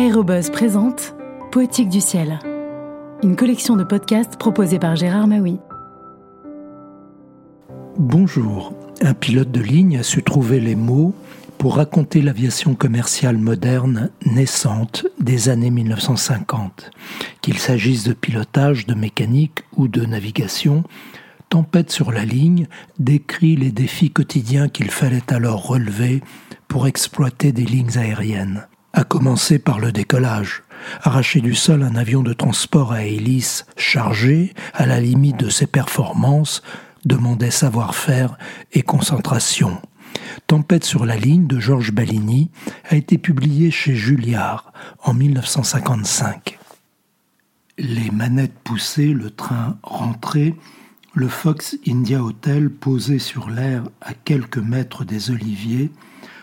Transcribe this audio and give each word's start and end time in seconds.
Aérobuzz 0.00 0.48
présente 0.48 1.14
Poétique 1.52 1.90
du 1.90 2.00
ciel, 2.00 2.38
une 3.22 3.36
collection 3.36 3.76
de 3.76 3.84
podcasts 3.84 4.38
proposée 4.38 4.78
par 4.78 4.96
Gérard 4.96 5.26
Maui. 5.26 5.58
Bonjour, 7.98 8.72
un 9.02 9.12
pilote 9.12 9.50
de 9.50 9.60
ligne 9.60 9.98
a 9.98 10.02
su 10.02 10.22
trouver 10.22 10.58
les 10.58 10.74
mots 10.74 11.12
pour 11.58 11.76
raconter 11.76 12.22
l'aviation 12.22 12.74
commerciale 12.74 13.36
moderne 13.36 14.08
naissante 14.24 15.06
des 15.20 15.50
années 15.50 15.68
1950. 15.70 16.90
Qu'il 17.42 17.58
s'agisse 17.58 18.04
de 18.04 18.14
pilotage, 18.14 18.86
de 18.86 18.94
mécanique 18.94 19.64
ou 19.76 19.86
de 19.86 20.06
navigation, 20.06 20.82
Tempête 21.50 21.90
sur 21.90 22.10
la 22.10 22.24
ligne 22.24 22.68
décrit 22.98 23.54
les 23.54 23.70
défis 23.70 24.10
quotidiens 24.10 24.70
qu'il 24.70 24.90
fallait 24.90 25.30
alors 25.30 25.66
relever 25.66 26.22
pour 26.68 26.86
exploiter 26.86 27.52
des 27.52 27.66
lignes 27.66 27.98
aériennes 27.98 28.66
à 29.00 29.04
commencer 29.04 29.58
par 29.58 29.80
le 29.80 29.92
décollage. 29.92 30.62
Arracher 31.02 31.40
du 31.40 31.54
sol 31.54 31.82
un 31.82 31.96
avion 31.96 32.22
de 32.22 32.34
transport 32.34 32.92
à 32.92 33.04
hélice 33.04 33.64
chargé, 33.78 34.52
à 34.74 34.84
la 34.84 35.00
limite 35.00 35.38
de 35.38 35.48
ses 35.48 35.66
performances, 35.66 36.62
demandait 37.06 37.50
savoir-faire 37.50 38.36
et 38.72 38.82
concentration. 38.82 39.80
Tempête 40.46 40.84
sur 40.84 41.06
la 41.06 41.16
ligne 41.16 41.46
de 41.46 41.58
Georges 41.58 41.92
Ballini 41.92 42.50
a 42.90 42.96
été 42.96 43.16
publié 43.16 43.70
chez 43.70 43.94
Julliard 43.94 44.70
en 45.02 45.14
1955. 45.14 46.58
Les 47.78 48.10
manettes 48.10 48.58
poussées, 48.62 49.14
le 49.14 49.30
train 49.30 49.78
rentré, 49.82 50.54
le 51.14 51.28
Fox 51.28 51.78
India 51.88 52.22
Hotel 52.22 52.68
posé 52.68 53.18
sur 53.18 53.48
l'air 53.48 53.82
à 54.02 54.12
quelques 54.12 54.58
mètres 54.58 55.06
des 55.06 55.30
oliviers, 55.30 55.90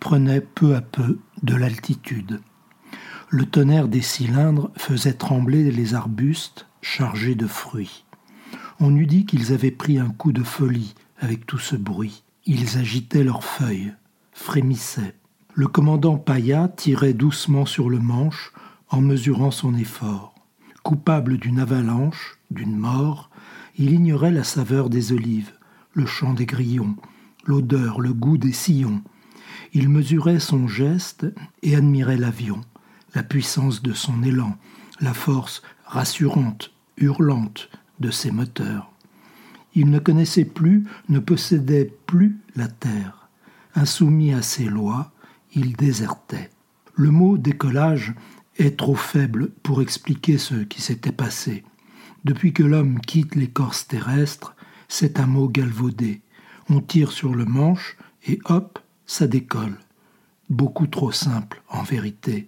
prenait 0.00 0.40
peu 0.40 0.74
à 0.74 0.80
peu 0.80 1.18
de 1.42 1.54
l'altitude. 1.54 2.40
Le 3.30 3.44
tonnerre 3.44 3.88
des 3.88 4.00
cylindres 4.00 4.70
faisait 4.76 5.12
trembler 5.12 5.70
les 5.70 5.94
arbustes 5.94 6.66
chargés 6.80 7.34
de 7.34 7.46
fruits. 7.46 8.04
On 8.80 8.94
eût 8.96 9.06
dit 9.06 9.26
qu'ils 9.26 9.52
avaient 9.52 9.70
pris 9.70 9.98
un 9.98 10.10
coup 10.10 10.32
de 10.32 10.42
folie 10.42 10.94
avec 11.18 11.46
tout 11.46 11.58
ce 11.58 11.76
bruit. 11.76 12.22
Ils 12.46 12.78
agitaient 12.78 13.24
leurs 13.24 13.44
feuilles, 13.44 13.92
frémissaient. 14.32 15.14
Le 15.54 15.66
commandant 15.66 16.16
Paya 16.16 16.68
tirait 16.68 17.12
doucement 17.12 17.66
sur 17.66 17.90
le 17.90 17.98
manche 17.98 18.52
en 18.88 19.00
mesurant 19.00 19.50
son 19.50 19.74
effort. 19.74 20.34
Coupable 20.82 21.36
d'une 21.36 21.58
avalanche, 21.58 22.38
d'une 22.50 22.76
mort, 22.76 23.30
il 23.76 23.92
ignorait 23.92 24.30
la 24.30 24.44
saveur 24.44 24.88
des 24.88 25.12
olives, 25.12 25.52
le 25.92 26.06
chant 26.06 26.32
des 26.32 26.46
grillons, 26.46 26.96
l'odeur, 27.44 28.00
le 28.00 28.12
goût 28.12 28.38
des 28.38 28.52
sillons, 28.52 29.02
il 29.72 29.88
mesurait 29.88 30.40
son 30.40 30.66
geste 30.66 31.26
et 31.62 31.76
admirait 31.76 32.16
l'avion, 32.16 32.60
la 33.14 33.22
puissance 33.22 33.82
de 33.82 33.92
son 33.92 34.22
élan, 34.22 34.56
la 35.00 35.14
force 35.14 35.62
rassurante, 35.86 36.72
hurlante 36.96 37.70
de 38.00 38.10
ses 38.10 38.30
moteurs. 38.30 38.92
Il 39.74 39.90
ne 39.90 39.98
connaissait 39.98 40.44
plus, 40.44 40.84
ne 41.08 41.18
possédait 41.18 41.92
plus 42.06 42.38
la 42.56 42.68
terre. 42.68 43.28
Insoumis 43.74 44.32
à 44.32 44.42
ses 44.42 44.64
lois, 44.64 45.12
il 45.54 45.76
désertait. 45.76 46.50
Le 46.94 47.10
mot 47.10 47.38
décollage 47.38 48.14
est 48.56 48.76
trop 48.78 48.96
faible 48.96 49.50
pour 49.62 49.82
expliquer 49.82 50.36
ce 50.36 50.54
qui 50.56 50.82
s'était 50.82 51.12
passé. 51.12 51.64
Depuis 52.24 52.52
que 52.52 52.64
l'homme 52.64 53.00
quitte 53.00 53.36
l'écorce 53.36 53.86
terrestre, 53.86 54.56
c'est 54.88 55.20
un 55.20 55.26
mot 55.26 55.48
galvaudé. 55.48 56.22
On 56.68 56.80
tire 56.80 57.12
sur 57.12 57.34
le 57.34 57.44
manche 57.44 57.96
et 58.26 58.40
hop, 58.46 58.80
ça 59.08 59.26
décolle. 59.26 59.78
Beaucoup 60.50 60.86
trop 60.86 61.10
simple, 61.10 61.62
en 61.68 61.82
vérité. 61.82 62.46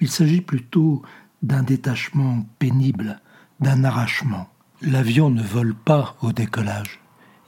Il 0.00 0.08
s'agit 0.08 0.42
plutôt 0.42 1.02
d'un 1.42 1.64
détachement 1.64 2.46
pénible, 2.60 3.20
d'un 3.58 3.82
arrachement. 3.82 4.48
L'avion 4.82 5.30
ne 5.30 5.42
vole 5.42 5.74
pas 5.74 6.16
au 6.22 6.32
décollage. 6.32 7.00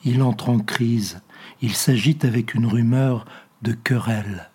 Il 0.05 0.23
entre 0.23 0.49
en 0.49 0.59
crise. 0.59 1.21
Il 1.61 1.75
s'agite 1.75 2.25
avec 2.25 2.55
une 2.55 2.67
rumeur 2.67 3.27
de 3.63 3.73
querelle. 3.73 4.51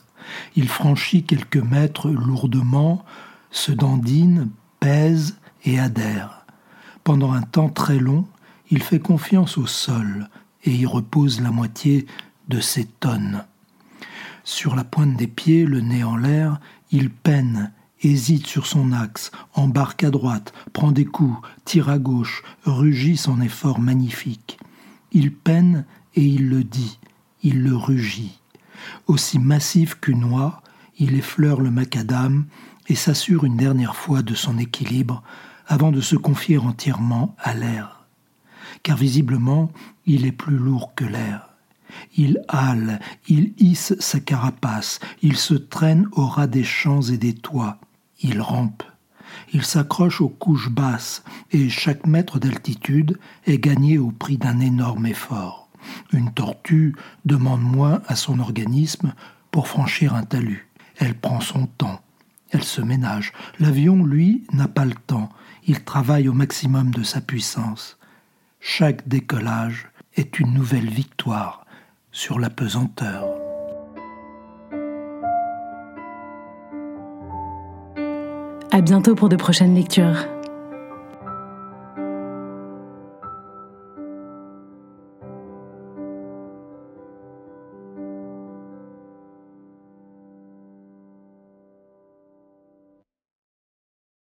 Il 0.55 0.67
franchit 0.67 1.23
quelques 1.23 1.57
mètres 1.57 2.09
lourdement, 2.09 3.05
se 3.51 3.71
dandine, 3.71 4.49
pèse 4.79 5.37
et 5.63 5.79
adhère. 5.79 6.45
Pendant 7.03 7.33
un 7.33 7.41
temps 7.41 7.69
très 7.69 7.99
long, 7.99 8.27
il 8.71 8.81
fait 8.81 8.99
confiance 8.99 9.57
au 9.57 9.67
sol 9.67 10.27
et 10.63 10.71
y 10.71 10.85
repose 10.85 11.41
la 11.41 11.51
moitié 11.51 12.07
de 12.47 12.59
ses 12.59 12.85
tonnes. 12.85 13.43
Sur 14.43 14.75
la 14.75 14.83
pointe 14.83 15.15
des 15.15 15.27
pieds, 15.27 15.65
le 15.65 15.81
nez 15.81 16.03
en 16.03 16.15
l'air, 16.15 16.59
il 16.91 17.09
peine, 17.09 17.71
hésite 18.01 18.47
sur 18.47 18.65
son 18.65 18.91
axe, 18.91 19.31
embarque 19.53 20.03
à 20.03 20.09
droite, 20.09 20.53
prend 20.73 20.91
des 20.91 21.05
coups, 21.05 21.47
tire 21.65 21.89
à 21.89 21.99
gauche, 21.99 22.43
rugit 22.65 23.17
son 23.17 23.41
effort 23.41 23.79
magnifique. 23.79 24.59
Il 25.11 25.33
peine 25.33 25.85
et 26.15 26.23
il 26.23 26.49
le 26.49 26.63
dit, 26.63 26.99
il 27.43 27.63
le 27.63 27.75
rugit. 27.75 28.39
Aussi 29.07 29.37
massif 29.37 29.99
qu'une 29.99 30.23
oie, 30.23 30.63
il 30.97 31.15
effleure 31.15 31.61
le 31.61 31.71
macadam 31.71 32.45
et 32.87 32.95
s'assure 32.95 33.43
une 33.43 33.57
dernière 33.57 33.95
fois 33.95 34.21
de 34.21 34.33
son 34.33 34.57
équilibre 34.57 35.23
avant 35.67 35.91
de 35.91 36.01
se 36.01 36.15
confier 36.15 36.57
entièrement 36.57 37.35
à 37.39 37.53
l'air. 37.53 38.05
Car 38.83 38.97
visiblement, 38.97 39.71
il 40.05 40.25
est 40.25 40.31
plus 40.31 40.57
lourd 40.57 40.93
que 40.95 41.05
l'air. 41.05 41.50
Il 42.17 42.43
hale, 42.47 42.99
il 43.27 43.53
hisse 43.57 43.95
sa 43.99 44.19
carapace, 44.19 44.99
il 45.21 45.37
se 45.37 45.53
traîne 45.53 46.07
au 46.13 46.25
ras 46.25 46.47
des 46.47 46.63
champs 46.63 47.01
et 47.01 47.17
des 47.17 47.33
toits, 47.33 47.77
il 48.21 48.41
rampe. 48.41 48.83
Il 49.53 49.63
s'accroche 49.63 50.21
aux 50.21 50.29
couches 50.29 50.69
basses, 50.69 51.23
et 51.51 51.69
chaque 51.69 52.05
mètre 52.05 52.39
d'altitude 52.39 53.19
est 53.45 53.59
gagné 53.59 53.97
au 53.97 54.11
prix 54.11 54.37
d'un 54.37 54.59
énorme 54.59 55.05
effort. 55.05 55.69
Une 56.13 56.31
tortue 56.31 56.95
demande 57.25 57.61
moins 57.61 58.01
à 58.07 58.15
son 58.15 58.39
organisme 58.39 59.13
pour 59.49 59.67
franchir 59.67 60.13
un 60.15 60.23
talus. 60.23 60.67
Elle 60.97 61.15
prend 61.15 61.41
son 61.41 61.65
temps, 61.65 62.01
elle 62.51 62.63
se 62.63 62.81
ménage. 62.81 63.33
L'avion, 63.59 64.03
lui, 64.05 64.43
n'a 64.53 64.67
pas 64.67 64.85
le 64.85 64.93
temps, 64.93 65.29
il 65.65 65.83
travaille 65.83 66.29
au 66.29 66.33
maximum 66.33 66.91
de 66.91 67.03
sa 67.03 67.21
puissance. 67.21 67.97
Chaque 68.59 69.07
décollage 69.07 69.87
est 70.15 70.39
une 70.39 70.53
nouvelle 70.53 70.89
victoire 70.89 71.60
sur 72.11 72.39
la 72.39 72.49
pesanteur. 72.49 73.25
À 78.71 78.81
bientôt 78.81 79.15
pour 79.15 79.29
de 79.29 79.35
prochaines 79.35 79.75
lectures. 79.75 80.25